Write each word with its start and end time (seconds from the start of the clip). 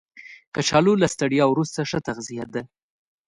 کچالو 0.55 0.93
له 1.01 1.07
ستړیا 1.13 1.45
وروسته 1.47 1.79
ښه 1.89 1.99
تغذیه 2.07 2.45
ده 2.53 2.61